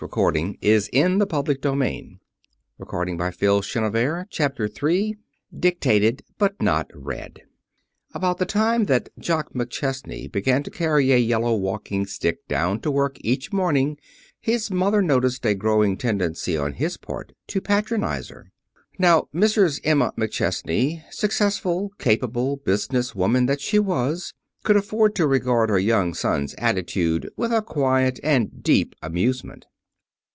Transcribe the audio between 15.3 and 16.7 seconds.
a growing tendency